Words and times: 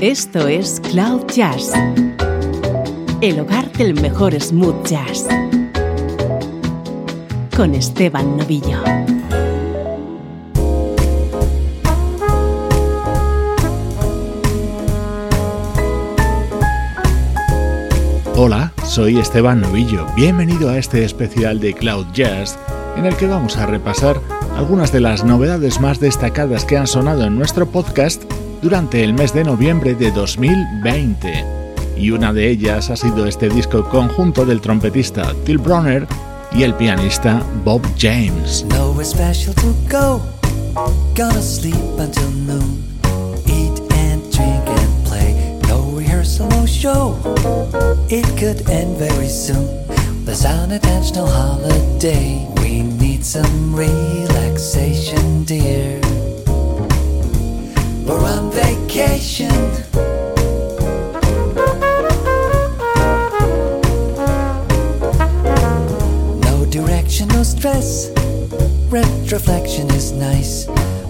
Esto 0.00 0.46
es 0.46 0.80
Cloud 0.92 1.26
Jazz, 1.34 1.72
el 3.20 3.40
hogar 3.40 3.72
del 3.72 4.00
mejor 4.00 4.32
smooth 4.40 4.86
jazz, 4.86 5.26
con 7.56 7.74
Esteban 7.74 8.36
Novillo. 8.36 8.78
Hola, 18.36 18.72
soy 18.84 19.18
Esteban 19.18 19.60
Novillo. 19.62 20.06
Bienvenido 20.14 20.70
a 20.70 20.78
este 20.78 21.04
especial 21.04 21.58
de 21.58 21.74
Cloud 21.74 22.06
Jazz 22.14 22.56
en 22.96 23.04
el 23.04 23.16
que 23.16 23.26
vamos 23.26 23.56
a 23.56 23.66
repasar 23.66 24.20
algunas 24.56 24.92
de 24.92 25.00
las 25.00 25.24
novedades 25.24 25.80
más 25.80 25.98
destacadas 25.98 26.64
que 26.64 26.76
han 26.76 26.86
sonado 26.86 27.24
en 27.24 27.36
nuestro 27.36 27.66
podcast 27.66 28.27
durante 28.62 29.02
el 29.04 29.12
mes 29.14 29.32
de 29.32 29.44
noviembre 29.44 29.94
de 29.94 30.10
2020. 30.10 31.44
Y 31.96 32.10
una 32.10 32.32
de 32.32 32.48
ellas 32.48 32.90
ha 32.90 32.96
sido 32.96 33.26
este 33.26 33.48
disco 33.48 33.88
conjunto 33.88 34.44
del 34.44 34.60
trompetista 34.60 35.34
Till 35.44 35.58
Bronner 35.58 36.06
y 36.52 36.62
el 36.62 36.74
pianista 36.74 37.42
Bob 37.64 37.82
James. 37.98 38.64
There's 50.28 50.44
an 50.44 50.72
intentional 50.72 51.26
holiday. 51.26 52.46
We 52.60 52.82
need 52.82 53.24
some 53.24 53.74
relaxation, 53.74 55.44
dear. 55.44 55.98
We're 58.08 58.24
on 58.24 58.50
vacation. 58.50 59.50
No 66.40 66.64
direction, 66.70 67.28
no 67.28 67.42
stress. 67.42 68.08
Retroflexion 68.88 69.92
is 69.92 70.12
nice. 70.12 70.66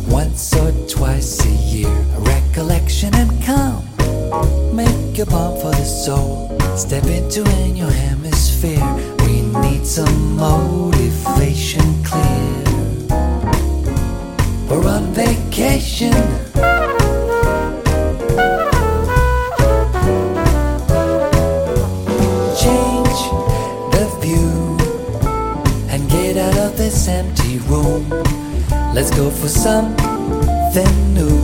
Once 0.09 0.53
or 0.57 0.73
twice 0.89 1.39
a 1.47 1.51
year, 1.71 1.89
recollection 2.19 3.15
and 3.15 3.31
calm. 3.45 3.85
Make 4.75 5.21
a 5.21 5.27
bomb 5.27 5.57
for 5.61 5.71
the 5.71 5.85
soul. 5.85 6.59
Step 6.77 7.05
into 7.05 7.45
a 7.45 7.69
new 7.69 7.87
hemisphere. 7.87 8.85
We 9.25 9.43
need 9.63 9.87
some 9.87 10.35
motivation 10.35 10.98
go 29.19 29.31
for 29.31 29.49
something 29.49 31.13
new. 31.13 31.38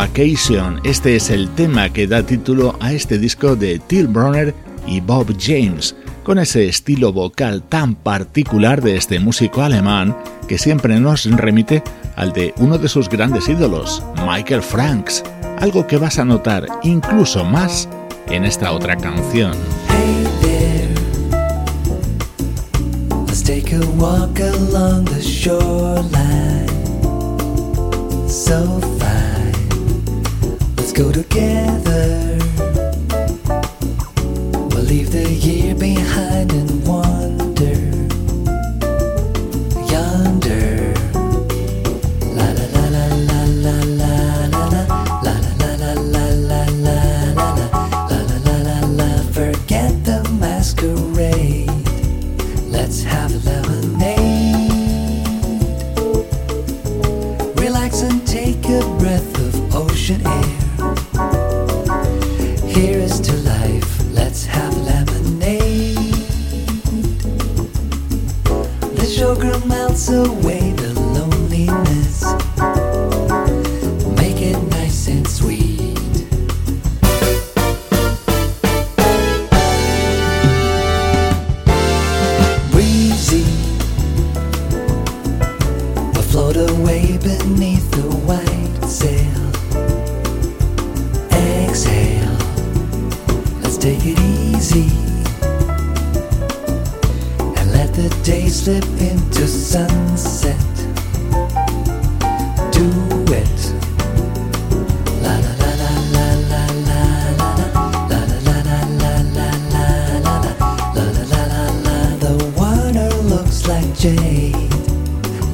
Vacation, 0.00 0.80
este 0.82 1.14
es 1.14 1.28
el 1.28 1.50
tema 1.50 1.90
que 1.90 2.06
da 2.06 2.22
título 2.22 2.74
a 2.80 2.90
este 2.90 3.18
disco 3.18 3.54
de 3.54 3.78
Till 3.78 4.06
Bronner 4.06 4.54
y 4.86 5.02
Bob 5.02 5.36
James, 5.38 5.94
con 6.22 6.38
ese 6.38 6.66
estilo 6.66 7.12
vocal 7.12 7.62
tan 7.62 7.94
particular 7.94 8.80
de 8.80 8.96
este 8.96 9.20
músico 9.20 9.60
alemán 9.60 10.16
que 10.48 10.56
siempre 10.56 10.98
nos 10.98 11.26
remite 11.26 11.82
al 12.16 12.32
de 12.32 12.54
uno 12.56 12.78
de 12.78 12.88
sus 12.88 13.10
grandes 13.10 13.46
ídolos, 13.50 14.02
Michael 14.26 14.62
Franks, 14.62 15.22
algo 15.58 15.86
que 15.86 15.98
vas 15.98 16.18
a 16.18 16.24
notar 16.24 16.66
incluso 16.82 17.44
más 17.44 17.86
en 18.28 18.46
esta 18.46 18.72
otra 18.72 18.96
canción. 18.96 19.52
Hey 19.86 20.26
there. 20.40 20.94
Let's 23.26 23.42
take 23.42 23.76
a 23.76 23.84
walk 23.98 24.40
along 24.40 25.04
the 25.04 25.20
shoreline. 25.20 26.66
So 28.30 28.80
fine. 28.98 29.29
Let's 30.90 31.02
go 31.02 31.12
together. 31.12 32.36
We'll 34.70 34.82
leave 34.82 35.12
the 35.12 35.30
year 35.30 35.76
behind 35.76 36.52
and 36.52 36.84
wander. 36.84 36.99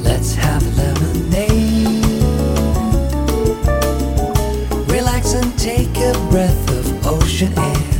Let's 0.02 0.34
have 0.34 0.62
lemonade. 0.76 2.04
Relax 4.90 5.32
and 5.32 5.58
take 5.58 5.96
a 5.96 6.12
breath 6.30 6.70
of 6.70 7.06
ocean 7.06 7.58
air. 7.58 7.95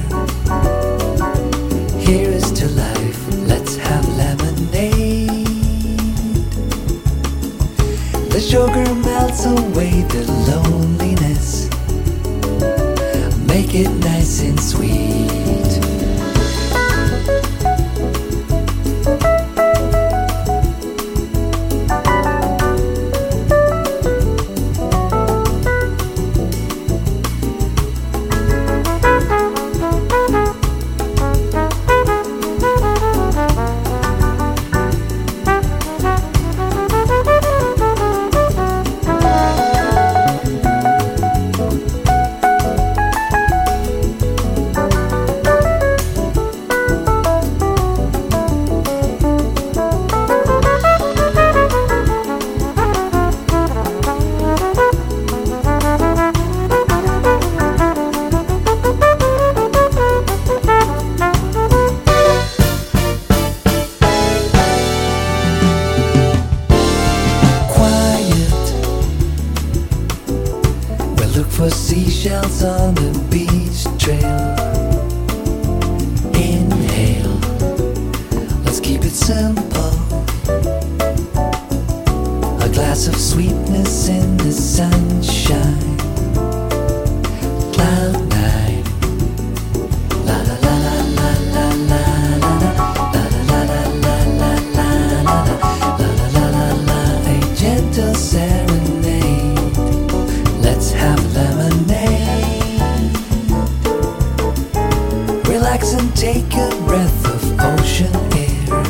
Relax 105.67 105.95
and 105.95 106.17
take 106.17 106.55
a 106.55 106.69
breath 106.87 107.27
of 107.27 107.43
ocean 107.59 108.15
air. 108.37 108.85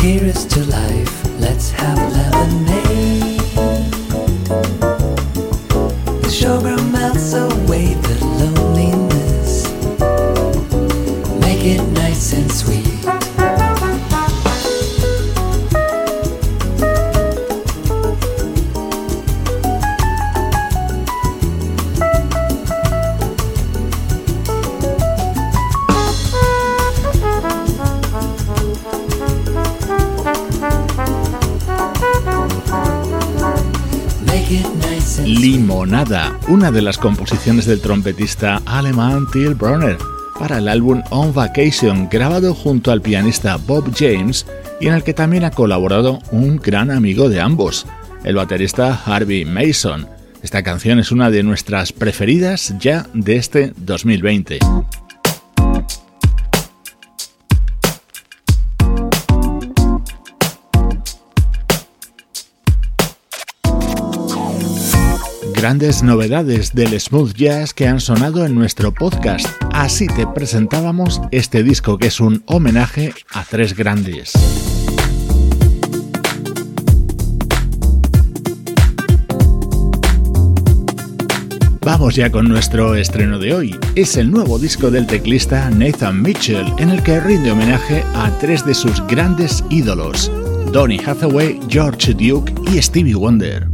Here 0.00 0.22
is 0.22 0.44
to 0.44 0.64
life. 0.66 1.40
Let's 1.40 1.72
have 1.72 1.98
lemonade. 1.98 2.21
Una 36.52 36.70
de 36.70 36.82
las 36.82 36.98
composiciones 36.98 37.64
del 37.64 37.80
trompetista 37.80 38.60
alemán 38.66 39.26
Till 39.32 39.54
Brunner 39.54 39.96
para 40.38 40.58
el 40.58 40.68
álbum 40.68 41.02
On 41.08 41.32
Vacation, 41.32 42.10
grabado 42.10 42.54
junto 42.54 42.92
al 42.92 43.00
pianista 43.00 43.56
Bob 43.56 43.90
James 43.96 44.44
y 44.78 44.88
en 44.88 44.92
el 44.92 45.02
que 45.02 45.14
también 45.14 45.44
ha 45.44 45.50
colaborado 45.50 46.18
un 46.30 46.58
gran 46.58 46.90
amigo 46.90 47.30
de 47.30 47.40
ambos, 47.40 47.86
el 48.22 48.34
baterista 48.34 49.00
Harvey 49.06 49.46
Mason. 49.46 50.06
Esta 50.42 50.62
canción 50.62 50.98
es 50.98 51.10
una 51.10 51.30
de 51.30 51.42
nuestras 51.42 51.90
preferidas 51.90 52.74
ya 52.78 53.06
de 53.14 53.36
este 53.36 53.72
2020. 53.78 54.58
Grandes 65.62 66.02
novedades 66.02 66.74
del 66.74 67.00
smooth 67.00 67.34
jazz 67.34 67.72
que 67.72 67.86
han 67.86 68.00
sonado 68.00 68.44
en 68.44 68.52
nuestro 68.52 68.92
podcast. 68.92 69.46
Así 69.72 70.08
te 70.08 70.26
presentábamos 70.26 71.20
este 71.30 71.62
disco 71.62 71.98
que 71.98 72.08
es 72.08 72.18
un 72.18 72.42
homenaje 72.46 73.14
a 73.32 73.44
tres 73.44 73.76
grandes. 73.76 74.32
Vamos 81.82 82.16
ya 82.16 82.32
con 82.32 82.48
nuestro 82.48 82.96
estreno 82.96 83.38
de 83.38 83.54
hoy. 83.54 83.76
Es 83.94 84.16
el 84.16 84.32
nuevo 84.32 84.58
disco 84.58 84.90
del 84.90 85.06
teclista 85.06 85.70
Nathan 85.70 86.22
Mitchell, 86.22 86.66
en 86.78 86.90
el 86.90 87.04
que 87.04 87.20
rinde 87.20 87.52
homenaje 87.52 88.02
a 88.16 88.36
tres 88.40 88.66
de 88.66 88.74
sus 88.74 89.00
grandes 89.06 89.62
ídolos: 89.70 90.28
Donny 90.72 90.98
Hathaway, 90.98 91.60
George 91.68 92.14
Duke 92.14 92.52
y 92.68 92.82
Stevie 92.82 93.14
Wonder. 93.14 93.68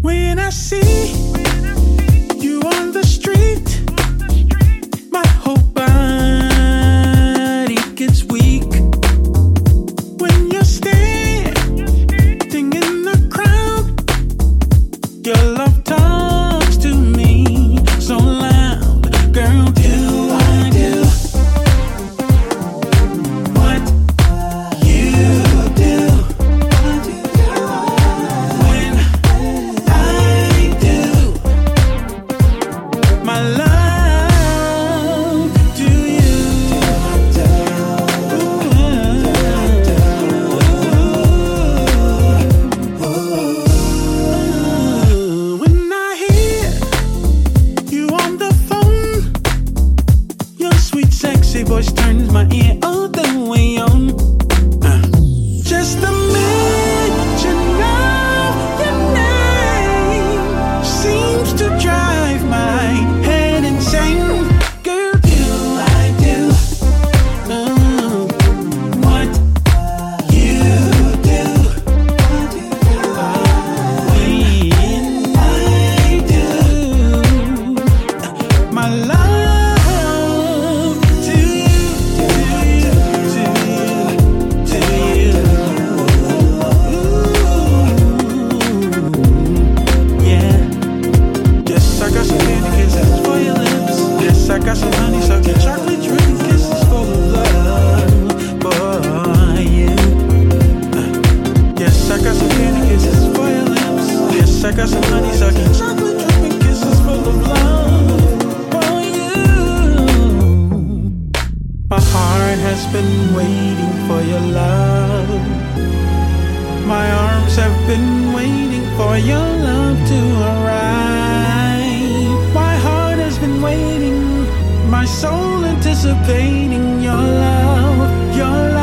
my 124.98 125.04
soul 125.04 125.64
anticipating 125.64 127.00
your 127.00 127.14
love, 127.14 128.36
your 128.36 128.46
love. 128.48 128.77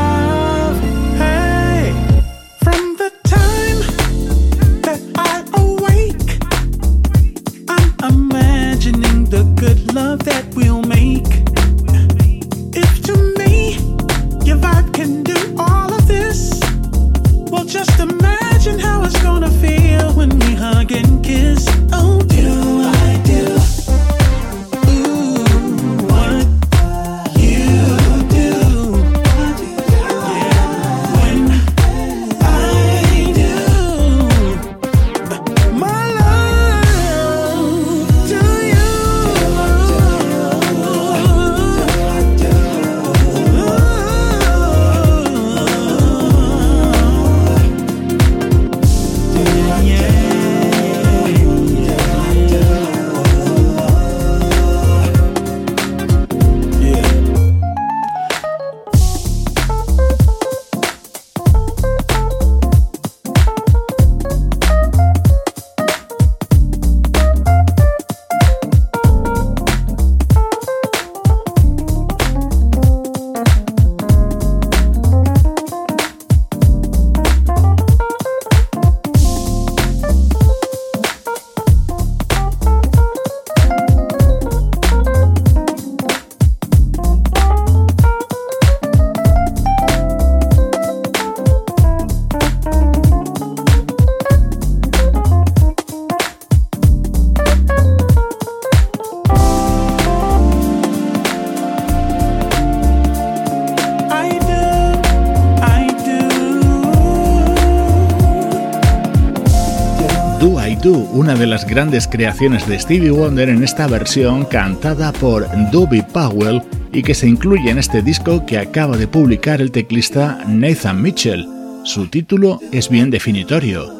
Una 110.94 111.36
de 111.36 111.48
las 111.48 111.65
grandes 111.65 112.08
creaciones 112.08 112.68
de 112.68 112.80
Stevie 112.80 113.10
Wonder 113.10 113.50
en 113.50 113.63
esta 113.63 113.88
versión 113.88 114.46
cantada 114.46 115.12
por 115.13 115.48
Dobby 115.72 116.01
Powell 116.01 116.62
y 116.92 117.01
que 117.01 117.15
se 117.15 117.27
incluye 117.27 117.70
en 117.72 117.80
este 117.80 118.01
disco 118.01 118.46
que 118.46 118.60
acaba 118.60 118.98
de 118.98 119.08
publicar 119.08 119.62
el 119.62 119.72
teclista 119.72 120.39
Nathan 120.48 121.01
Mitchell. 121.01 121.48
Su 121.84 122.08
título 122.08 122.60
es 122.72 122.89
bien 122.89 123.10
definitorio, 123.10 123.92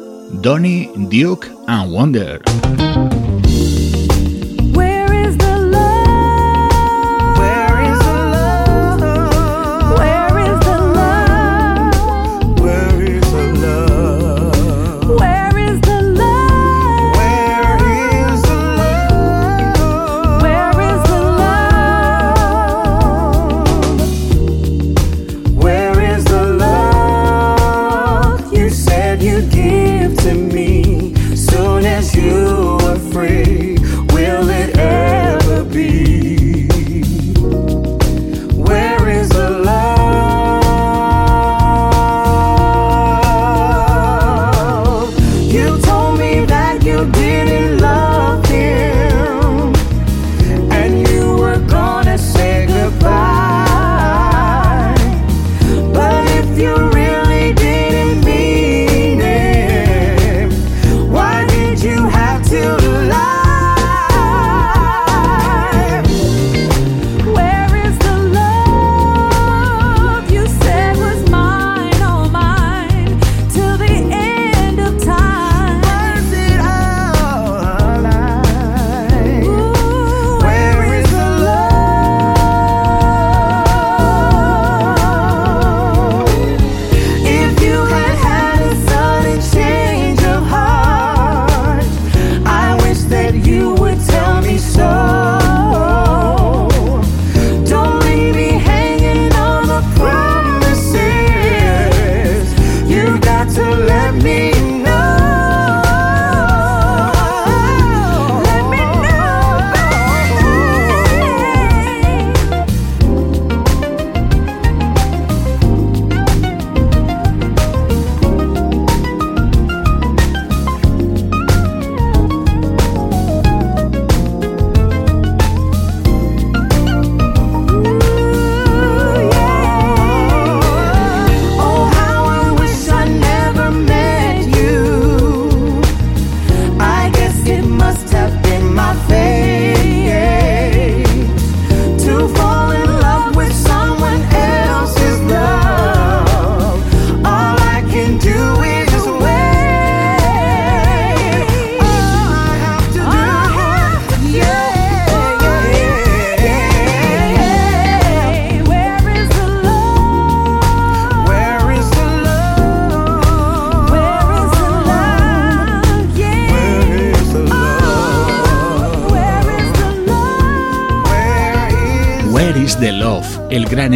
Donny, 0.42 0.90
Duke 0.96 1.48
and 1.66 1.92
Wonder. 1.92 2.42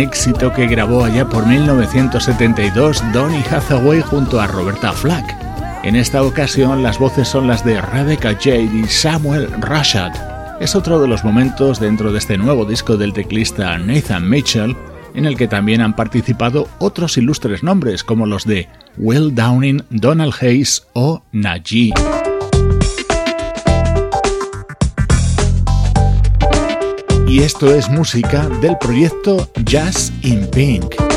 Éxito 0.00 0.52
que 0.52 0.66
grabó 0.66 1.04
allá 1.04 1.24
por 1.28 1.46
1972 1.46 3.02
Donny 3.12 3.44
Hathaway 3.50 4.00
junto 4.00 4.40
a 4.40 4.46
Roberta 4.46 4.92
Flack. 4.92 5.36
En 5.84 5.94
esta 5.94 6.22
ocasión 6.22 6.82
las 6.82 6.98
voces 6.98 7.28
son 7.28 7.46
las 7.46 7.64
de 7.64 7.80
Rebecca 7.80 8.34
Jade 8.34 8.70
y 8.74 8.84
Samuel 8.86 9.48
Rashad. 9.60 10.12
Es 10.60 10.74
otro 10.74 11.00
de 11.00 11.08
los 11.08 11.24
momentos 11.24 11.78
dentro 11.78 12.12
de 12.12 12.18
este 12.18 12.36
nuevo 12.36 12.64
disco 12.64 12.96
del 12.96 13.12
teclista 13.12 13.78
Nathan 13.78 14.28
Mitchell 14.28 14.76
en 15.14 15.26
el 15.26 15.36
que 15.36 15.48
también 15.48 15.80
han 15.80 15.94
participado 15.94 16.68
otros 16.78 17.16
ilustres 17.18 17.62
nombres 17.62 18.04
como 18.04 18.26
los 18.26 18.44
de 18.44 18.68
Will 18.96 19.34
Downing, 19.34 19.84
Donald 19.90 20.34
Hayes 20.40 20.86
o 20.92 21.22
Najee. 21.32 21.92
Y 27.40 27.44
esto 27.44 27.74
es 27.74 27.88
música 27.88 28.46
del 28.60 28.76
proyecto 28.76 29.48
Jazz 29.64 30.12
in 30.20 30.46
Pink. 30.50 31.09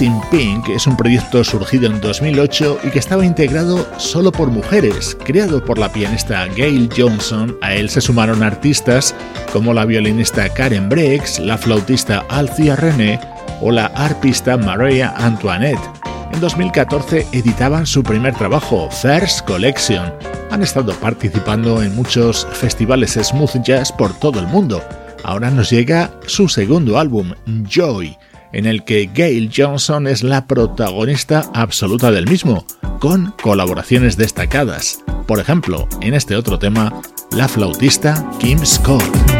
In 0.00 0.20
Pink 0.30 0.68
es 0.68 0.86
un 0.86 0.96
proyecto 0.96 1.42
surgido 1.42 1.86
en 1.86 2.00
2008 2.00 2.80
y 2.84 2.90
que 2.90 2.98
estaba 2.98 3.24
integrado 3.24 3.84
solo 3.98 4.30
por 4.30 4.48
mujeres, 4.48 5.16
creado 5.24 5.64
por 5.64 5.78
la 5.78 5.90
pianista 5.90 6.46
Gail 6.56 6.88
Johnson. 6.96 7.56
A 7.62 7.74
él 7.74 7.88
se 7.90 8.00
sumaron 8.00 8.42
artistas 8.42 9.14
como 9.52 9.74
la 9.74 9.84
violinista 9.84 10.48
Karen 10.48 10.88
Breaks, 10.88 11.40
la 11.40 11.58
flautista 11.58 12.24
Alcia 12.28 12.76
René 12.76 13.18
o 13.60 13.72
la 13.72 13.86
arpista 13.86 14.56
Maria 14.56 15.14
Antoinette. 15.16 15.90
En 16.32 16.40
2014 16.40 17.26
editaban 17.32 17.86
su 17.86 18.02
primer 18.02 18.34
trabajo, 18.34 18.88
First 18.90 19.46
Collection. 19.46 20.12
Han 20.50 20.62
estado 20.62 20.92
participando 20.94 21.82
en 21.82 21.96
muchos 21.96 22.46
festivales 22.52 23.18
smooth 23.20 23.62
jazz 23.62 23.90
por 23.90 24.12
todo 24.20 24.38
el 24.38 24.46
mundo. 24.46 24.82
Ahora 25.24 25.50
nos 25.50 25.70
llega 25.70 26.10
su 26.26 26.48
segundo 26.48 26.98
álbum, 26.98 27.32
Joy 27.68 28.16
en 28.52 28.66
el 28.66 28.84
que 28.84 29.10
Gail 29.12 29.50
Johnson 29.54 30.06
es 30.06 30.22
la 30.22 30.46
protagonista 30.46 31.44
absoluta 31.54 32.10
del 32.10 32.28
mismo, 32.28 32.64
con 33.00 33.32
colaboraciones 33.42 34.16
destacadas. 34.16 35.04
Por 35.26 35.40
ejemplo, 35.40 35.88
en 36.00 36.14
este 36.14 36.36
otro 36.36 36.58
tema, 36.58 36.92
la 37.32 37.48
flautista 37.48 38.28
Kim 38.40 38.64
Scott. 38.64 39.37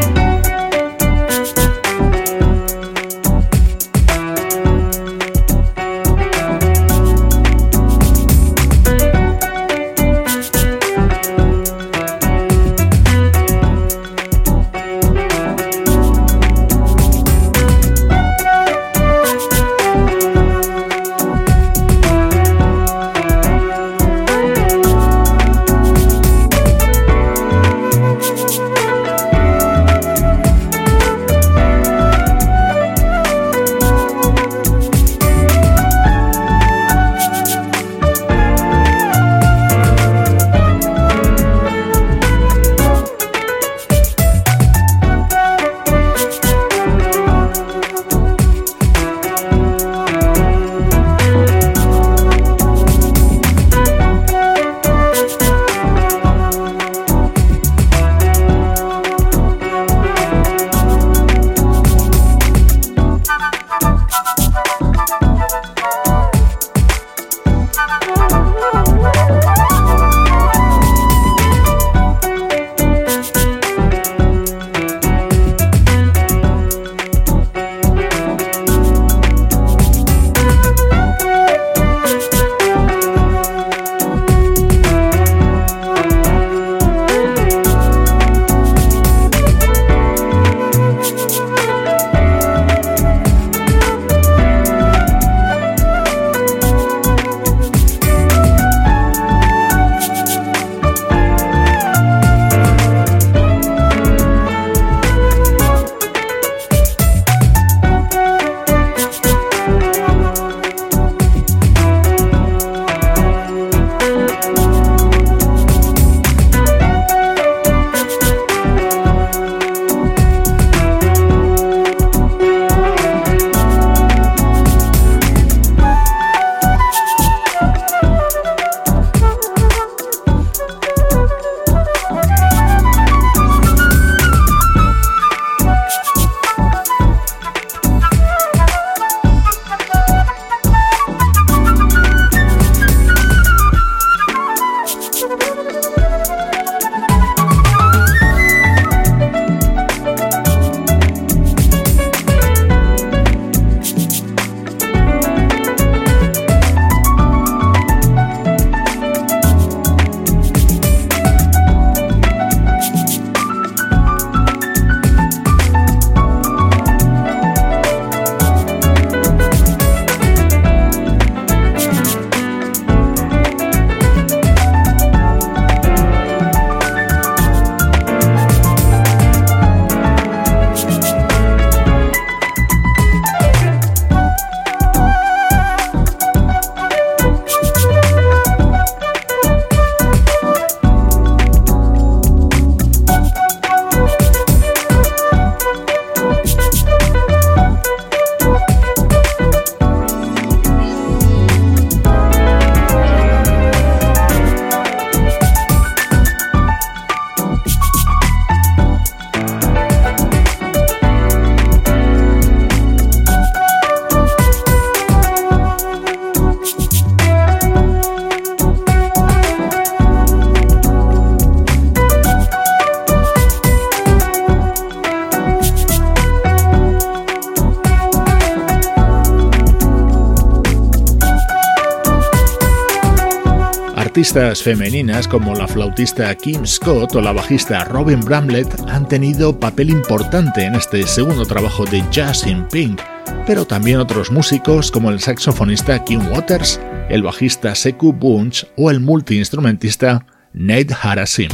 Artistas 234.18 234.64
femeninas 234.64 235.28
como 235.28 235.54
la 235.54 235.68
flautista 235.68 236.35
Kim 236.35 236.66
Scott 236.66 237.14
o 237.14 237.20
la 237.20 237.31
bajista 237.31 237.85
Robin 237.85 238.18
Bramlett 238.18 238.68
han 238.88 239.07
tenido 239.07 239.61
papel 239.61 239.90
importante 239.90 240.64
en 240.64 240.74
este 240.74 241.07
segundo 241.07 241.46
trabajo 241.46 241.85
de 241.85 242.02
Jazz 242.11 242.44
in 242.44 242.66
Pink, 242.66 243.00
pero 243.46 243.64
también 243.64 244.00
otros 244.00 244.33
músicos 244.33 244.90
como 244.90 245.12
el 245.12 245.20
saxofonista 245.20 246.02
Kim 246.02 246.20
Waters, 246.33 246.81
el 247.09 247.22
bajista 247.22 247.76
Seku 247.76 248.12
Bunch 248.12 248.66
o 248.76 248.90
el 248.90 248.98
multiinstrumentista 248.98 250.26
Nate 250.52 250.96
Harasim. 251.00 251.50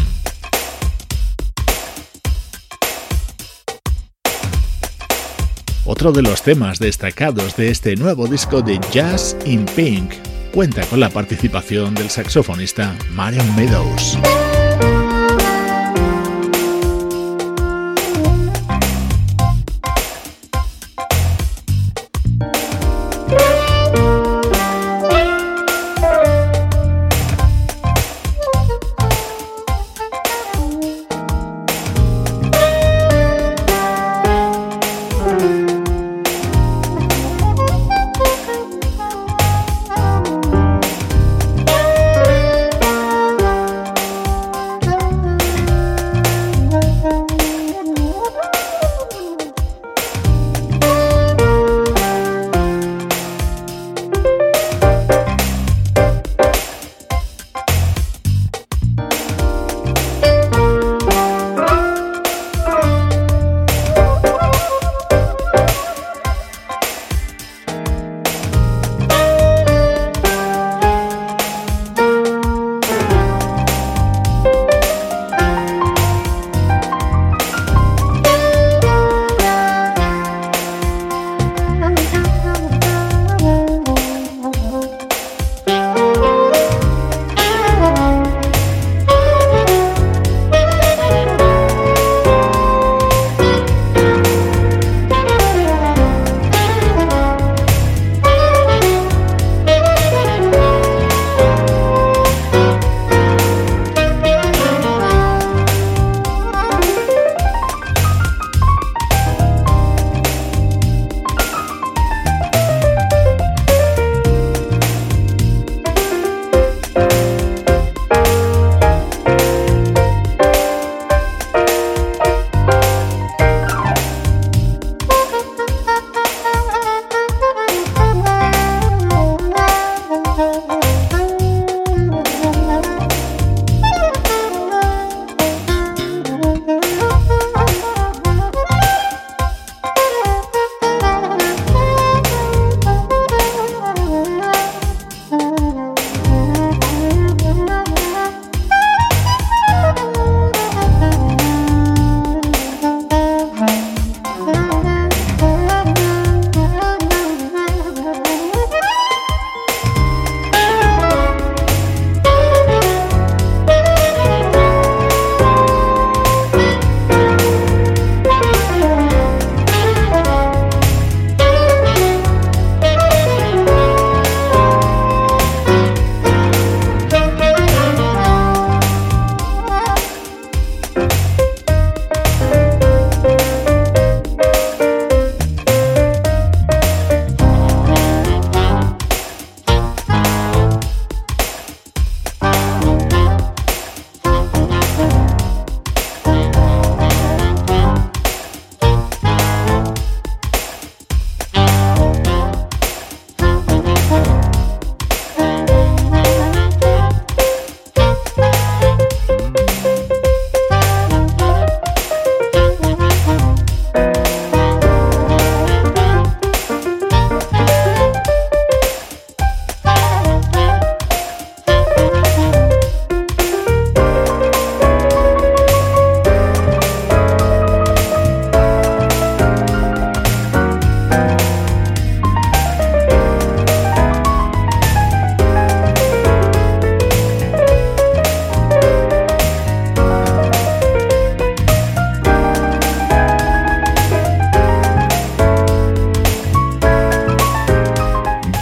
Otro 5.85 6.13
de 6.13 6.23
los 6.23 6.41
temas 6.41 6.79
destacados 6.79 7.57
de 7.57 7.69
este 7.69 7.95
nuevo 7.95 8.27
disco 8.27 8.63
de 8.63 8.81
Jazz 8.91 9.37
in 9.45 9.67
Pink 9.77 10.15
cuenta 10.55 10.87
con 10.87 11.01
la 11.01 11.11
participación 11.11 11.95
del 11.95 12.11
saxofonista 12.11 12.97
Marion 13.11 13.57
Meadows. 13.57 14.17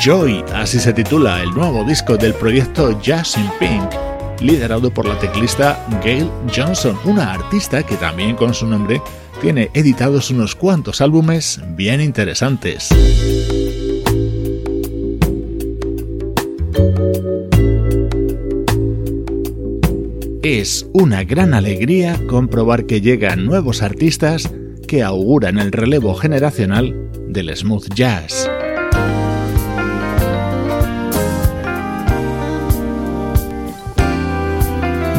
Joy, 0.05 0.45
así 0.53 0.81
se 0.81 0.93
titula 0.93 1.41
el 1.45 1.51
nuevo 1.51 1.85
disco 1.85 2.17
del 2.17 2.35
proyecto 2.35 3.01
Jazz 3.01 3.39
in 3.39 3.49
Pink, 3.61 3.89
liderado 4.41 4.93
por 4.93 5.07
la 5.07 5.17
teclista 5.21 5.87
Gail 6.03 6.29
Johnson, 6.53 6.99
una 7.05 7.33
artista 7.33 7.85
que 7.85 7.95
también 7.95 8.35
con 8.35 8.53
su 8.53 8.67
nombre 8.67 9.01
tiene 9.41 9.71
editados 9.75 10.31
unos 10.31 10.57
cuantos 10.57 11.01
álbumes 11.01 11.61
bien 11.77 12.01
interesantes. 12.01 12.89
Es 20.43 20.85
una 20.93 21.23
gran 21.23 21.55
alegría 21.55 22.19
comprobar 22.27 22.87
que 22.87 23.01
llegan 23.01 23.47
nuevos 23.47 23.83
artistas 23.83 24.53
que 24.89 25.05
auguran 25.05 25.61
el 25.61 25.71
relevo 25.71 26.17
generacional 26.17 27.09
del 27.29 27.57
smooth 27.57 27.95
jazz. 27.95 28.52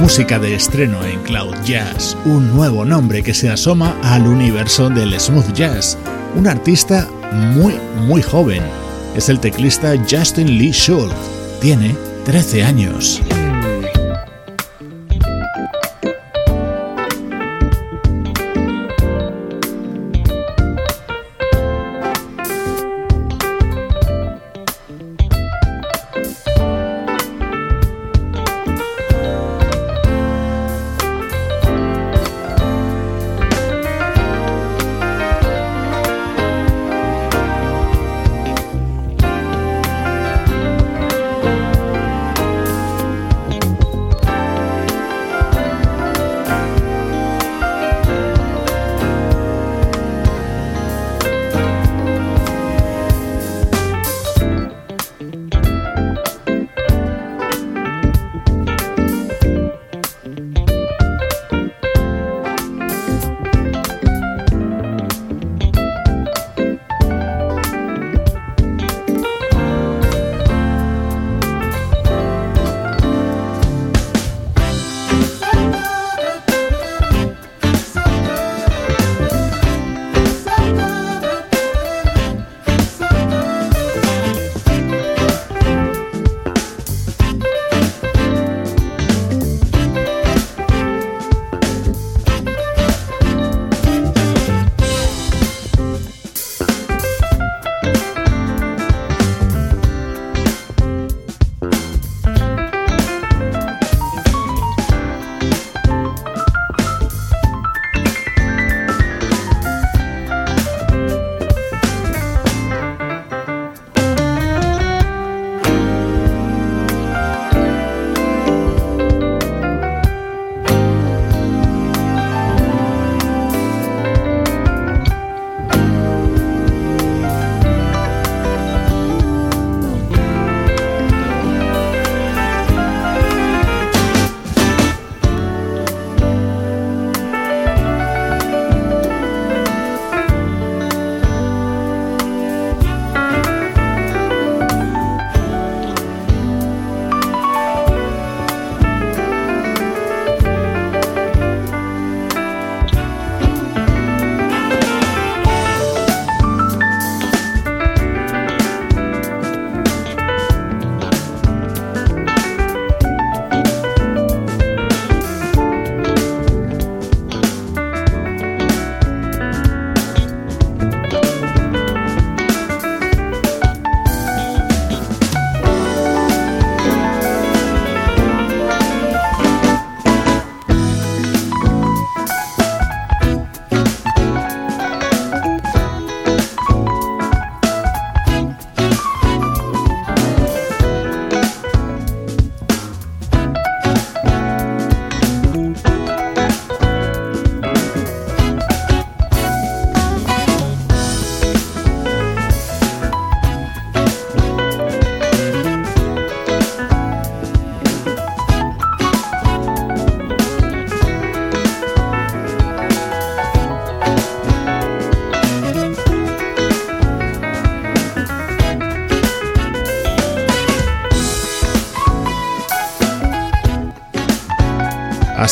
Música 0.04 0.38
de 0.38 0.54
estreno 0.54 1.02
en 1.06 1.22
Cloud 1.22 1.56
Jazz, 1.64 2.18
un 2.26 2.54
nuevo 2.54 2.84
nombre 2.84 3.24
que 3.24 3.34
se 3.34 3.50
asoma 3.50 3.98
al 4.04 4.28
universo 4.28 4.90
del 4.90 5.18
smooth 5.18 5.54
jazz, 5.54 5.98
un 6.36 6.46
artista 6.46 7.08
muy, 7.32 7.76
muy 8.06 8.22
joven. 8.22 8.62
Es 9.16 9.30
el 9.30 9.40
teclista 9.40 9.94
Justin 9.98 10.58
Lee 10.58 10.74
Schultz. 10.74 11.16
Tiene 11.62 11.96
13 12.26 12.64
años. 12.66 13.22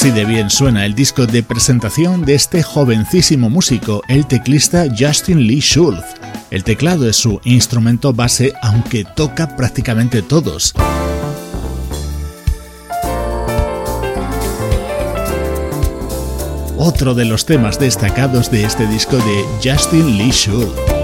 Así 0.02 0.10
de 0.10 0.26
bien 0.26 0.50
suena 0.50 0.84
el 0.88 0.96
disco 0.96 1.28
de 1.28 1.44
presentación 1.44 2.26
de 2.26 2.34
este 2.34 2.64
jovencísimo 2.64 3.52
músico, 3.52 4.02
el 4.08 4.26
teclista 4.26 4.88
Justin 4.98 5.46
Lee 5.46 5.60
Schultz. 5.60 6.04
El 6.50 6.64
teclado 6.64 7.08
es 7.08 7.18
su 7.18 7.40
instrumento 7.44 8.12
base, 8.12 8.52
aunque 8.64 9.06
toca 9.06 9.56
prácticamente 9.56 10.24
todos. 10.24 10.74
Otro 16.80 17.14
de 17.14 17.26
los 17.26 17.46
temas 17.46 17.80
destacados 17.80 18.50
de 18.50 18.64
este 18.64 18.88
disco 18.88 19.18
de 19.18 19.46
Justin 19.64 20.18
Lee 20.18 20.32
Schultz. 20.32 21.01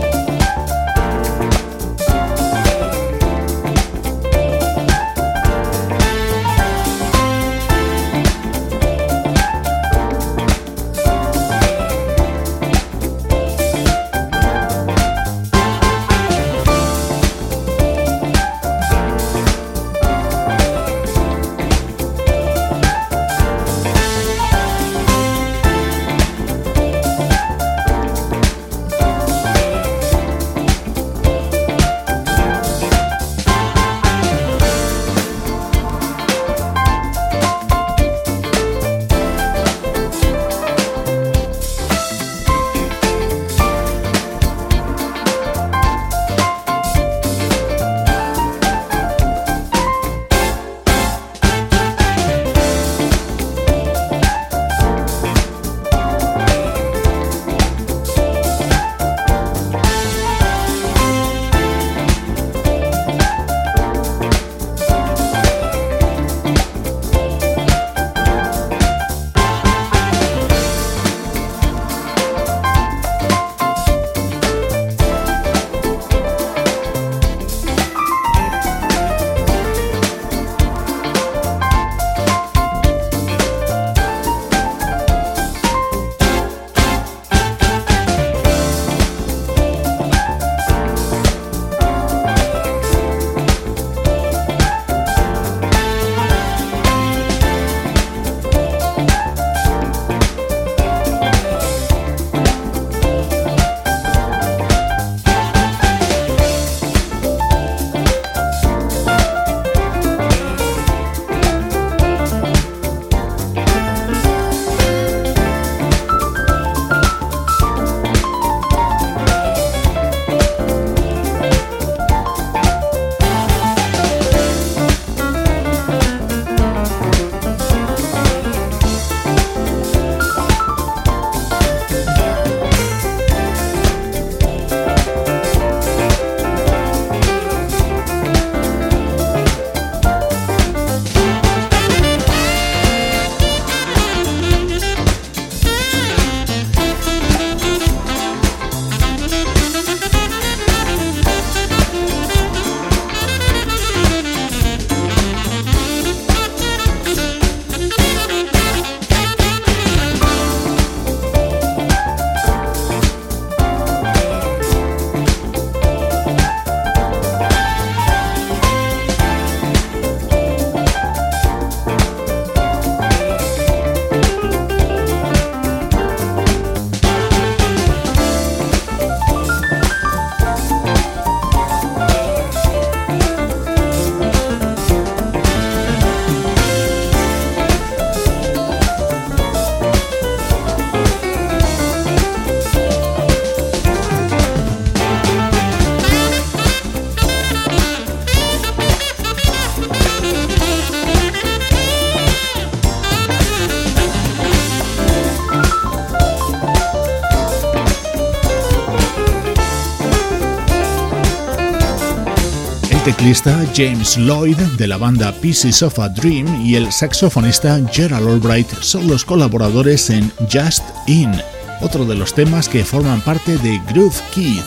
Teclista 213.28 213.66
James 213.76 214.16
Lloyd 214.16 214.56
de 214.78 214.88
la 214.88 214.96
banda 214.96 215.34
Pieces 215.34 215.84
of 215.84 216.00
a 216.00 216.08
Dream 216.08 216.66
y 216.66 216.76
el 216.76 216.94
saxofonista 216.94 217.78
Gerald 217.92 218.26
Albright 218.26 218.70
son 218.80 219.06
los 219.06 219.26
colaboradores 219.26 220.10
en 220.10 220.32
Just 220.50 220.86
In, 221.08 221.34
otro 221.82 222.06
de 222.06 222.16
los 222.16 222.34
temas 222.34 222.70
que 222.70 222.86
forman 222.86 223.20
parte 223.20 223.58
de 223.58 223.82
Groove 223.90 224.16
Kid, 224.34 224.62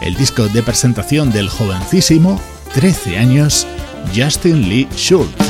el 0.00 0.14
disco 0.14 0.46
de 0.46 0.62
presentación 0.62 1.32
del 1.32 1.48
jovencísimo, 1.48 2.40
13 2.74 3.18
años, 3.18 3.66
Justin 4.14 4.68
Lee 4.68 4.86
Schultz. 4.94 5.43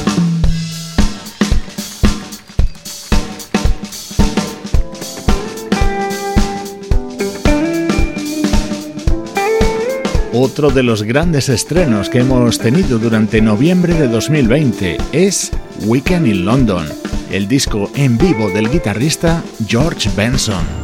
Otro 10.55 10.71
de 10.71 10.85
los 10.85 11.03
grandes 11.03 11.49
estrenos 11.49 12.09
que 12.09 12.21
hemos 12.21 12.61
tenido 12.61 13.01
durante 13.01 13.41
noviembre 13.41 13.93
de 13.95 14.07
2020 14.07 14.99
es 15.11 15.51
Weekend 15.85 16.29
in 16.29 16.45
London, 16.45 16.87
el 17.33 17.49
disco 17.49 17.91
en 17.97 18.17
vivo 18.17 18.49
del 18.51 18.71
guitarrista 18.71 19.43
George 19.67 20.09
Benson. 20.17 20.84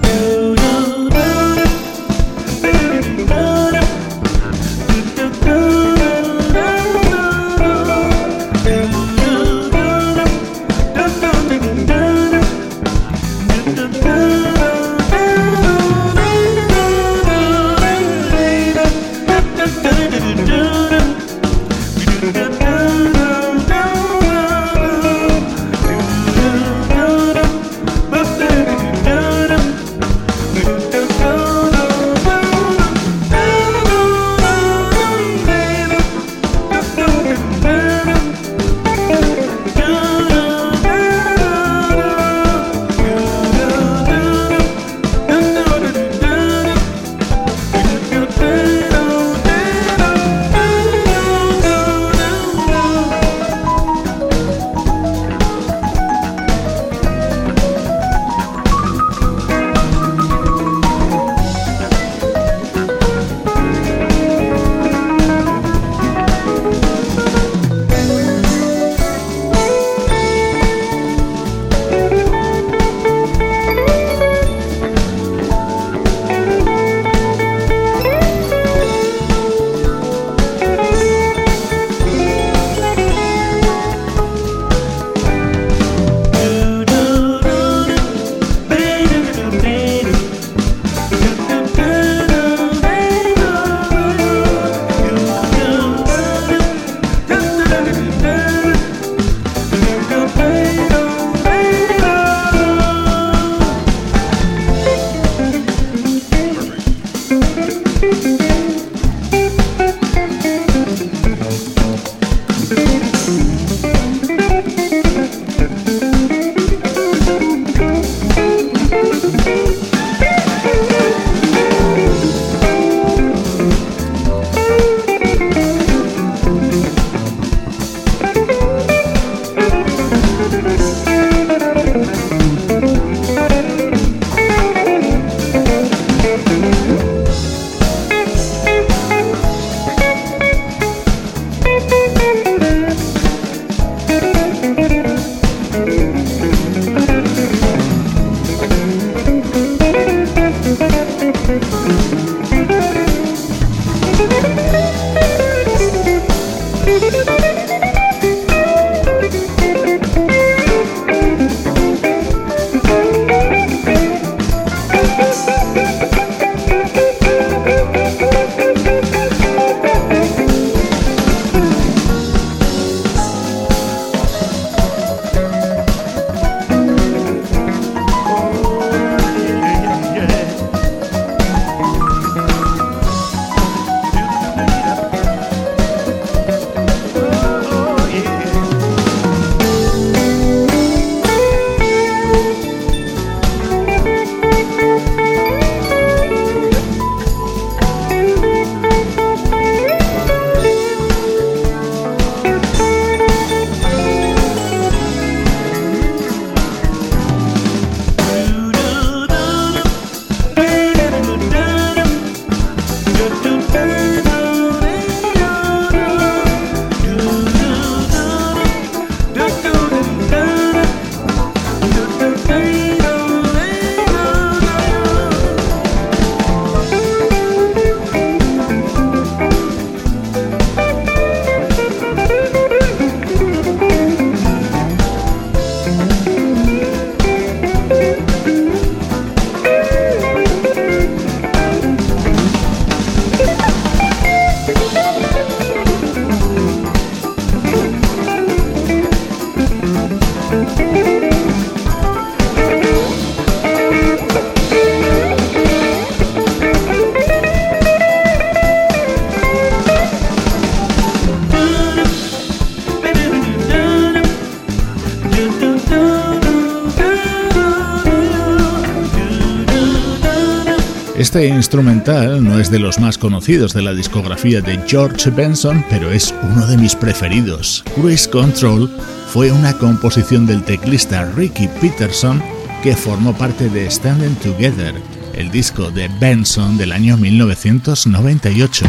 Instrumental 271.49 272.43
no 272.45 272.59
es 272.59 272.71
de 272.71 272.79
los 272.79 272.99
más 272.99 273.17
conocidos 273.17 273.73
de 273.73 273.83
la 273.83 273.95
discografía 273.95 274.61
de 274.61 274.79
George 274.87 275.31
Benson, 275.31 275.85
pero 275.89 276.11
es 276.11 276.35
uno 276.43 276.67
de 276.67 276.77
mis 276.77 276.95
preferidos. 276.95 277.85
Cruise 277.95 278.29
Control 278.29 278.91
fue 279.29 279.51
una 279.51 279.73
composición 279.75 280.47
del 280.47 280.63
teclista 280.63 281.25
Ricky 281.37 281.69
Peterson 281.81 282.43
que 282.83 282.95
formó 282.95 283.33
parte 283.33 283.69
de 283.69 283.91
Standing 283.91 284.35
Together, 284.37 284.95
el 285.35 285.51
disco 285.51 285.91
de 285.91 286.09
Benson 286.21 286.77
del 286.77 286.93
año 286.93 287.17
1998. 287.17 288.87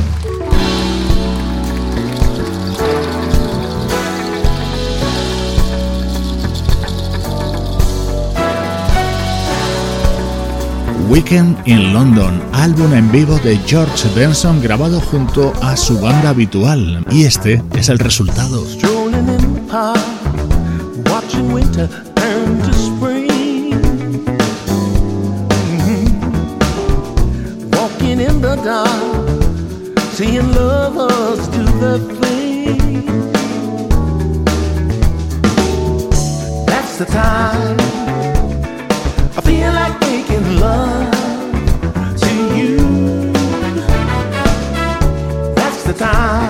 Weekend 11.11 11.67
in 11.67 11.91
London, 11.91 12.41
álbum 12.53 12.93
en 12.93 13.11
vivo 13.11 13.37
de 13.39 13.57
George 13.67 14.07
Benson 14.15 14.61
grabado 14.61 15.01
junto 15.01 15.51
a 15.61 15.75
su 15.75 15.99
banda 15.99 16.29
habitual. 16.29 17.05
Y 17.11 17.25
este 17.25 17.61
es 17.75 17.89
el 17.89 17.99
resultado. 17.99 18.63
time. 46.13 46.40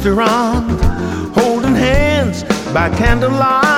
restaurant, 0.00 0.80
holding 1.34 1.74
hands 1.74 2.42
by 2.72 2.88
candlelight. 2.96 3.69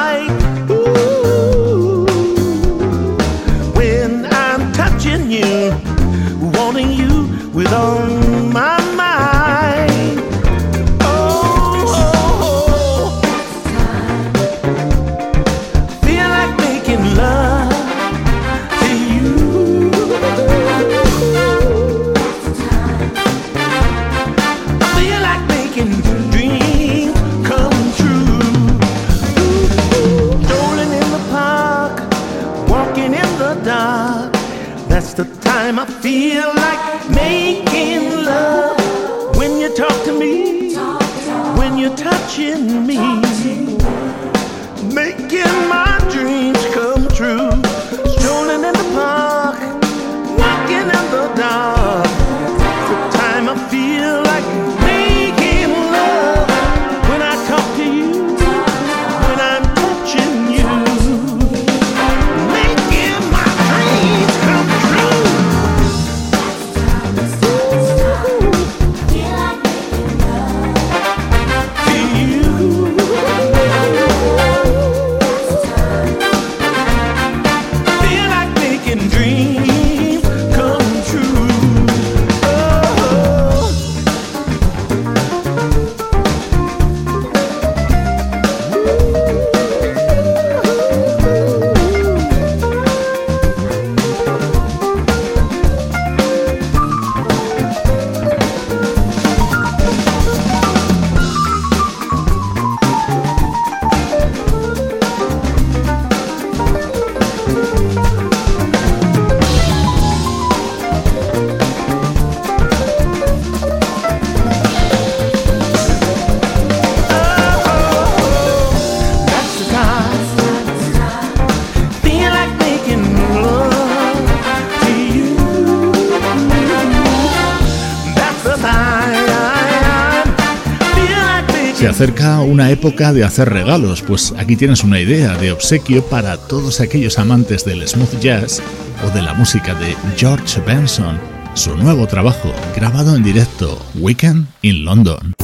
Acerca 132.03 132.41
una 132.41 132.69
época 132.73 133.13
de 133.13 133.23
hacer 133.23 133.49
regalos, 133.49 134.03
pues 134.03 134.35
aquí 134.37 134.57
tienes 134.57 134.83
una 134.83 134.99
idea 134.99 135.37
de 135.37 135.53
obsequio 135.53 136.05
para 136.05 136.37
todos 136.37 136.81
aquellos 136.81 137.17
amantes 137.17 137.65
del 137.65 137.87
smooth 137.87 138.19
jazz 138.19 138.61
o 139.07 139.11
de 139.11 139.23
la 139.23 139.35
música 139.35 139.73
de 139.75 139.95
George 140.17 140.61
Benson, 140.67 141.17
su 141.55 141.77
nuevo 141.77 142.09
trabajo 142.09 142.53
grabado 142.75 143.15
en 143.15 143.23
directo, 143.23 143.81
Weekend 143.95 144.49
in 144.63 144.85
London. 144.85 145.35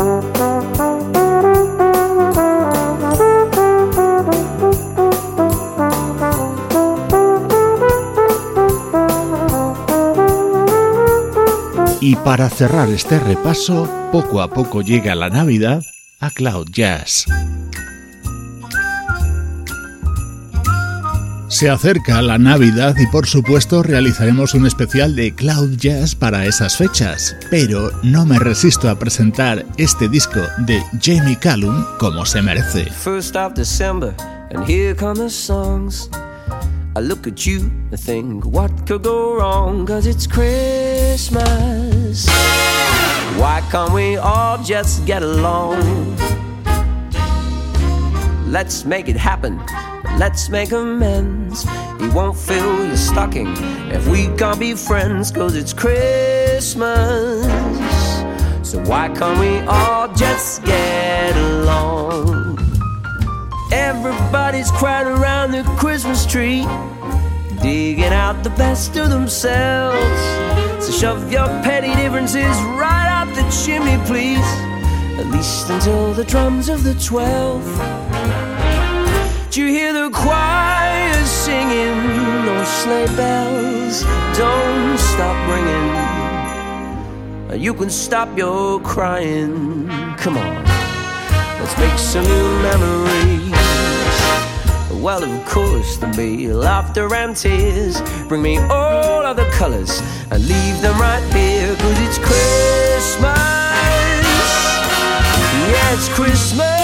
Y 12.00 12.16
para 12.16 12.50
cerrar 12.50 12.88
este 12.88 13.20
repaso, 13.20 13.88
poco 14.10 14.42
a 14.42 14.50
poco 14.50 14.82
llega 14.82 15.14
la 15.14 15.30
Navidad 15.30 15.84
a 16.20 16.30
Cloud 16.30 16.68
Jazz. 16.72 17.26
Se 21.48 21.70
acerca 21.70 22.20
la 22.20 22.38
Navidad 22.38 22.94
y 22.98 23.06
por 23.06 23.26
supuesto 23.26 23.82
realizaremos 23.82 24.52
un 24.54 24.66
especial 24.66 25.16
de 25.16 25.34
Cloud 25.34 25.76
Jazz 25.76 26.14
para 26.14 26.44
esas 26.44 26.76
fechas, 26.76 27.36
pero 27.50 27.90
no 28.02 28.26
me 28.26 28.38
resisto 28.38 28.90
a 28.90 28.98
presentar 28.98 29.64
este 29.78 30.08
disco 30.08 30.40
de 30.58 30.82
Jamie 31.00 31.38
Callum 31.38 31.84
como 31.98 32.26
se 32.26 32.42
merece. 32.42 32.84
First 32.90 33.34
of 33.36 33.54
December, 33.54 34.14
and 34.52 34.68
here 34.68 34.94
come 34.94 35.14
the 35.14 35.30
songs. 35.30 36.10
I 36.96 37.00
look 37.00 37.26
at 37.26 37.46
you 37.46 37.70
and 37.90 37.98
think, 37.98 38.44
what 38.44 38.70
could 38.86 39.04
go 39.04 39.36
wrong? 39.36 39.86
Cause 39.86 40.06
it's 40.06 40.26
Christmas. 40.26 41.87
Why 43.38 43.60
can't 43.70 43.92
we 43.92 44.16
all 44.16 44.58
just 44.58 45.06
get 45.06 45.22
along? 45.22 46.16
Let's 48.50 48.84
make 48.84 49.08
it 49.08 49.16
happen. 49.16 49.62
Let's 50.18 50.48
make 50.48 50.72
amends. 50.72 51.62
He 52.00 52.08
won't 52.08 52.36
fill 52.36 52.84
your 52.84 52.96
stocking 52.96 53.46
if 53.92 54.08
we 54.08 54.26
can't 54.36 54.58
be 54.58 54.74
friends, 54.74 55.30
cause 55.30 55.54
it's 55.54 55.72
Christmas. 55.72 57.46
So 58.68 58.82
why 58.86 59.08
can't 59.10 59.38
we 59.38 59.60
all 59.68 60.12
just 60.14 60.64
get 60.64 61.36
along? 61.36 62.58
Everybody's 63.70 64.72
crowded 64.72 65.12
around 65.12 65.52
the 65.52 65.62
Christmas 65.78 66.26
tree, 66.26 66.66
digging 67.62 68.12
out 68.12 68.42
the 68.42 68.50
best 68.50 68.96
of 68.96 69.10
themselves. 69.10 70.20
So 70.84 70.90
shove 70.90 71.30
your 71.30 71.46
petty 71.62 71.94
differences 71.94 72.56
right 72.76 73.07
the 73.38 73.50
chimney, 73.50 73.98
please. 74.04 74.48
At 75.18 75.26
least 75.26 75.70
until 75.70 76.12
the 76.12 76.24
drums 76.24 76.68
of 76.68 76.82
the 76.82 76.94
twelfth. 76.94 77.78
Do 79.50 79.62
you 79.62 79.68
hear 79.68 79.92
the 79.92 80.10
choir 80.10 81.14
singing? 81.24 81.96
Those 82.46 82.68
sleigh 82.68 83.06
bells 83.16 84.02
don't 84.36 84.98
stop 84.98 85.36
ringing. 85.52 85.88
You 87.60 87.74
can 87.74 87.90
stop 87.90 88.36
your 88.36 88.80
crying. 88.80 89.88
Come 90.16 90.36
on, 90.36 90.64
let's 91.60 91.76
make 91.78 91.98
some 91.98 92.24
new 92.24 92.48
memories. 92.68 93.52
Well, 95.02 95.22
of 95.22 95.46
course, 95.46 95.96
there'll 95.98 96.16
be 96.16 96.48
laughter 96.52 97.12
and 97.14 97.36
tears. 97.36 98.00
Bring 98.28 98.42
me 98.42 98.58
all 98.58 99.24
of 99.24 99.36
the 99.36 99.48
colors 99.52 100.02
and 100.30 100.44
leave 100.46 100.80
them 100.82 100.98
right 101.00 101.22
here. 101.32 101.74
Cause 101.76 101.98
it's 102.06 102.18
Christmas. 102.18 102.87
It's 105.90 106.08
Christmas. 106.10 106.77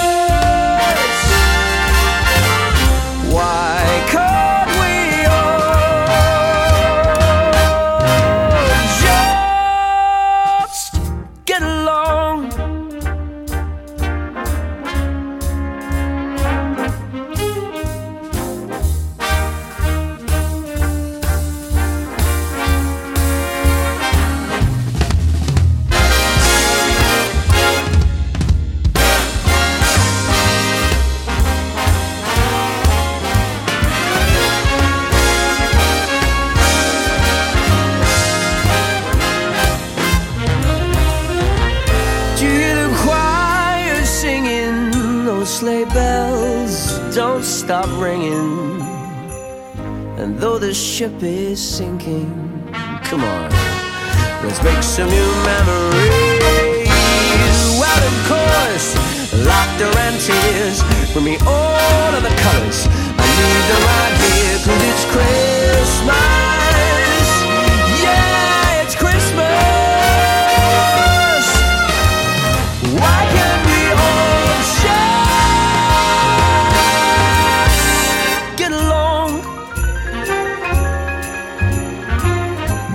Ship 50.75 51.23
is 51.23 51.61
sinking, 51.63 52.27
come 53.05 53.23
on, 53.23 53.51
let's 54.43 54.61
make 54.65 54.83
some 54.83 55.09
new 55.09 55.31
memories. 55.45 56.89
Well, 57.79 58.03
of 58.11 58.17
course, 58.27 58.97
laughter 59.47 59.91
and 59.99 60.21
tears 60.21 60.83
bring 61.13 61.25
me 61.27 61.37
all 61.47 62.15
of 62.15 62.23
the 62.25 62.35
colors. 62.43 62.89
I 62.91 63.27
need 63.39 63.65
them 63.71 63.83
right 63.87 64.17
here, 64.25 64.59
cause 64.67 64.83
it's 64.91 65.05
Christmas. 65.13 66.64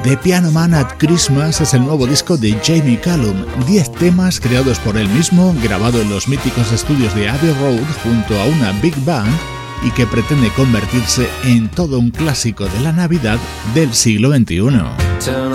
The 0.09 0.17
Piano 0.17 0.49
Man 0.49 0.73
at 0.73 0.97
Christmas 0.97 1.61
es 1.61 1.75
el 1.75 1.85
nuevo 1.85 2.07
disco 2.07 2.35
de 2.35 2.59
Jamie 2.63 2.99
Callum, 2.99 3.45
10 3.67 3.91
temas 3.91 4.39
creados 4.39 4.79
por 4.79 4.97
él 4.97 5.07
mismo, 5.09 5.53
grabado 5.61 6.01
en 6.01 6.09
los 6.09 6.27
míticos 6.27 6.71
estudios 6.71 7.13
de 7.13 7.29
Abbey 7.29 7.53
Road 7.53 7.85
junto 8.01 8.35
a 8.39 8.45
una 8.45 8.71
Big 8.81 8.95
Band 9.05 9.31
y 9.83 9.91
que 9.91 10.07
pretende 10.07 10.49
convertirse 10.53 11.29
en 11.43 11.69
todo 11.69 11.99
un 11.99 12.09
clásico 12.09 12.65
de 12.65 12.79
la 12.79 12.91
Navidad 12.91 13.37
del 13.75 13.93
siglo 13.93 14.31
XXI. 14.31 14.81
Turn 15.23 15.53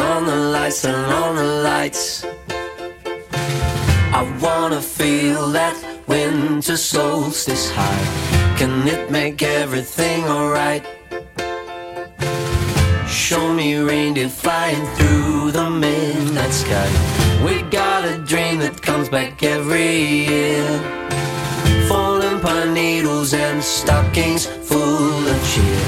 Show 13.25 13.55
me 13.55 13.77
reindeer 13.77 14.29
flying 14.29 14.85
through 14.97 15.53
the 15.53 15.71
midnight 15.71 16.53
sky. 16.53 16.91
We 17.43 17.63
got 17.71 18.05
a 18.05 18.19
dream 18.19 18.59
that 18.59 18.83
comes 18.83 19.09
back 19.09 19.43
every 19.43 20.29
year. 20.29 20.67
Falling 21.89 22.39
pine 22.41 22.75
needles 22.75 23.33
and 23.33 23.65
stockings 23.65 24.45
full 24.45 25.27
of 25.27 25.39
cheer. 25.51 25.85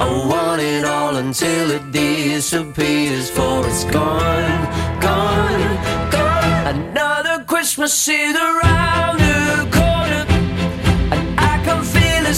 I 0.00 0.08
want 0.30 0.62
it 0.62 0.86
all 0.86 1.16
until 1.16 1.72
it 1.72 1.92
disappears, 1.92 3.28
for 3.28 3.66
it's 3.66 3.84
gone, 3.84 4.58
gone, 4.98 6.10
gone. 6.10 6.74
Another 6.74 7.44
Christmas 7.44 8.08
is 8.08 8.34
around 8.34 9.18
the 9.18 9.68
corner, 9.76 10.24
and 11.12 11.38
I 11.38 11.60
can 11.66 11.84
feel 11.84 12.24
it 12.24 12.34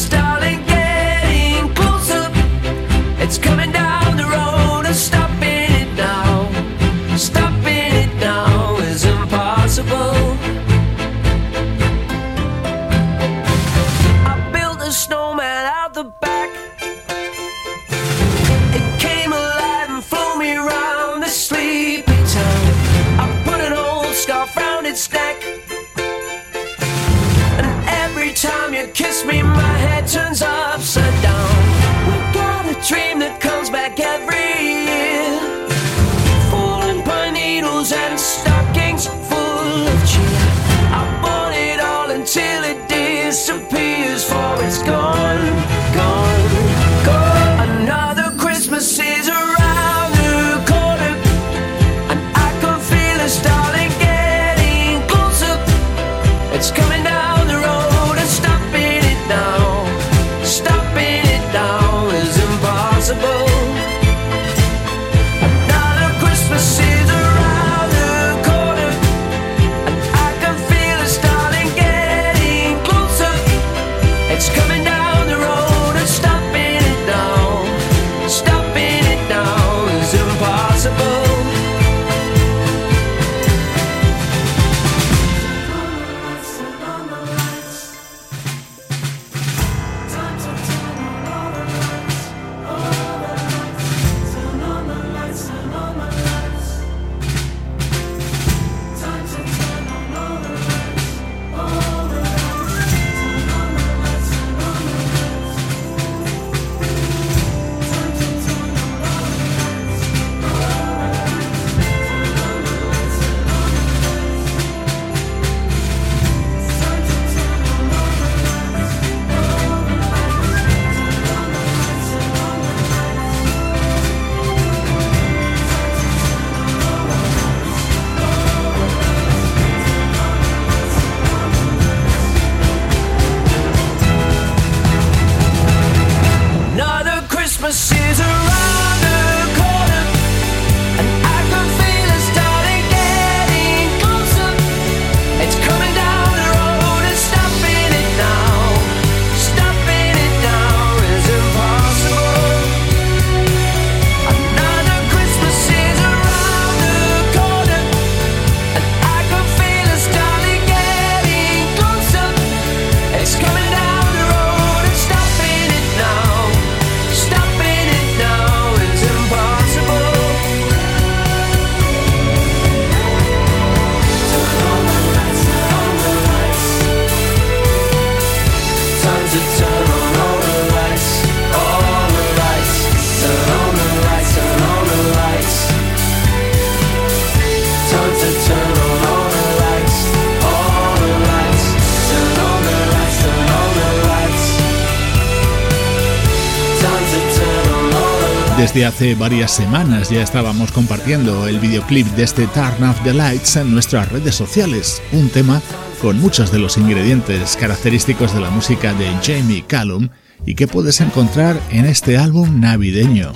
desde 198.72 198.86
hace 198.86 199.14
varias 199.16 199.50
semanas 199.50 200.10
ya 200.10 200.22
estábamos 200.22 200.70
compartiendo 200.70 201.48
el 201.48 201.58
videoclip 201.58 202.06
de 202.08 202.22
este 202.22 202.46
Turn 202.46 202.84
Off 202.84 203.02
the 203.02 203.12
Lights 203.12 203.56
en 203.56 203.72
nuestras 203.72 204.12
redes 204.12 204.36
sociales, 204.36 205.02
un 205.10 205.28
tema 205.28 205.60
con 206.00 206.20
muchos 206.20 206.52
de 206.52 206.60
los 206.60 206.78
ingredientes 206.78 207.56
característicos 207.56 208.32
de 208.32 208.40
la 208.40 208.50
música 208.50 208.94
de 208.94 209.08
Jamie 209.24 209.64
Callum 209.66 210.10
y 210.46 210.54
que 210.54 210.68
puedes 210.68 211.00
encontrar 211.00 211.60
en 211.70 211.84
este 211.84 212.16
álbum 212.16 212.60
navideño. 212.60 213.32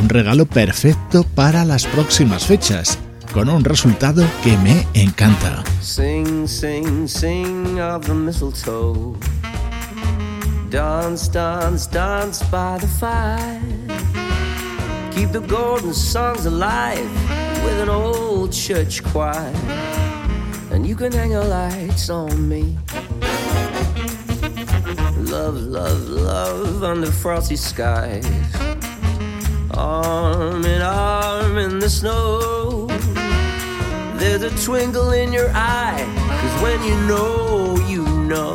Un 0.00 0.08
regalo 0.08 0.46
perfecto 0.46 1.24
para 1.24 1.66
las 1.66 1.84
próximas 1.86 2.46
fechas, 2.46 2.98
con 3.34 3.50
un 3.50 3.64
resultado 3.64 4.24
que 4.42 4.56
me 4.58 4.86
encanta. 4.94 5.62
Sing, 5.82 6.48
sing, 6.48 7.06
sing 7.06 7.78
of 7.80 8.06
the 8.06 8.14
mistletoe. 8.14 9.14
Dance, 10.70 11.30
dance, 11.30 11.86
dance 11.90 12.42
by 12.50 12.78
the 12.78 12.86
fire. 12.86 13.89
Keep 15.12 15.32
the 15.32 15.44
golden 15.46 15.92
songs 15.92 16.46
alive 16.46 17.10
with 17.64 17.80
an 17.80 17.88
old 17.88 18.52
church 18.52 19.02
choir. 19.02 19.52
And 20.70 20.86
you 20.86 20.94
can 20.94 21.12
hang 21.12 21.32
your 21.32 21.44
lights 21.44 22.08
on 22.10 22.48
me. 22.48 22.78
Love, 25.16 25.56
love, 25.56 26.08
love 26.08 26.84
under 26.84 27.10
frosty 27.10 27.56
skies. 27.56 28.26
Arm 29.74 30.64
in 30.64 30.82
arm 30.82 31.58
in 31.58 31.78
the 31.78 31.90
snow. 31.90 32.86
There's 34.14 34.42
a 34.42 34.50
twinkle 34.64 35.12
in 35.12 35.32
your 35.32 35.50
eye. 35.54 36.04
Cause 36.40 36.62
when 36.62 36.82
you 36.84 36.94
know, 37.06 37.76
you 37.88 38.04
know. 38.24 38.54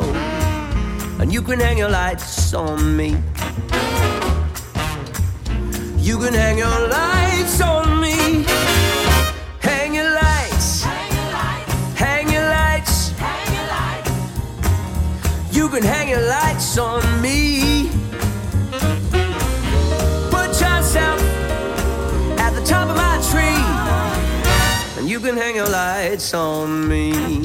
And 1.20 1.32
you 1.32 1.42
can 1.42 1.60
hang 1.60 1.78
your 1.78 1.90
lights 1.90 2.54
on 2.54 2.96
me. 2.96 3.16
You 6.06 6.18
can 6.18 6.32
hang 6.34 6.56
your 6.56 6.88
lights 6.88 7.60
on 7.60 8.00
me. 8.00 8.44
Hang 9.58 9.92
your 9.92 10.08
lights. 10.14 10.84
Hang 10.84 12.30
your 12.30 12.48
lights. 12.48 13.10
You 15.50 15.68
can 15.68 15.82
hang 15.82 16.08
your 16.08 16.20
lights 16.20 16.78
on 16.78 17.02
me. 17.20 17.90
Put 20.30 20.50
yourself 20.62 21.20
at 22.38 22.50
the 22.50 22.64
top 22.64 22.88
of 22.88 22.96
my 22.96 23.18
tree. 23.32 23.64
And 25.00 25.10
you 25.10 25.18
can 25.18 25.36
hang 25.36 25.56
your 25.56 25.68
lights 25.68 26.32
on 26.34 26.86
me. 26.86 27.42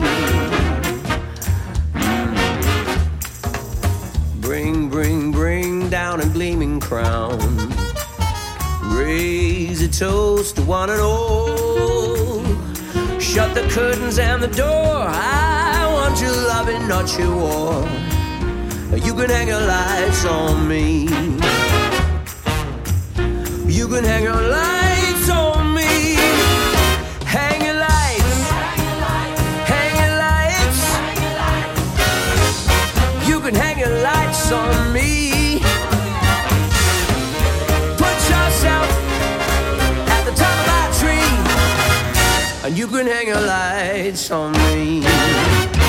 Bring, 4.39 4.88
bring, 4.88 5.32
bring 5.32 5.89
down 5.89 6.22
a 6.22 6.26
gleaming 6.28 6.80
crown. 6.80 7.61
A 9.04 9.88
toast 9.88 10.58
to 10.58 10.62
one 10.62 10.89
and 10.91 11.02
all. 11.02 12.43
Shut 13.20 13.56
the 13.56 13.68
curtains 13.70 14.20
and 14.20 14.43
the 14.43 14.47
door. 14.47 15.06
I 15.08 15.89
want 15.91 16.22
your 16.22 16.32
loving, 16.32 16.88
not 16.88 17.18
your 17.18 17.36
war. 17.36 17.88
You 18.95 19.14
can 19.16 19.30
hang 19.30 19.47
your 19.47 19.62
lights 19.62 20.24
on 20.26 20.68
me. 20.68 21.08
You 23.66 23.88
can 23.88 24.04
hang 24.04 24.24
your 24.24 24.36
lights 24.36 25.30
on 25.30 25.74
me. 25.74 26.16
Hang 27.26 27.62
your 27.66 27.74
lights. 27.74 28.49
Hang 29.74 29.95
your 30.02 30.14
lights. 30.26 30.80
You 33.28 33.39
can 33.39 33.56
hang 33.56 33.80
your 33.80 33.95
lights 34.04 34.52
on 34.52 34.93
me. 34.93 35.40
And 42.64 42.78
you 42.78 42.88
can 42.88 43.07
hang 43.07 43.28
your 43.28 43.41
lights 43.41 44.30
on 44.30 44.51
me. 44.53 45.80